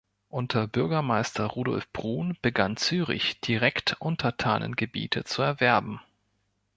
Unter 0.29 0.65
Bürgermeister 0.67 1.45
Rudolf 1.45 1.87
Brun 1.93 2.35
begann 2.41 2.75
Zürich, 2.75 3.39
direkt 3.41 3.97
Untertanengebiete 3.99 5.25
zu 5.25 5.43
erwerben. 5.43 5.99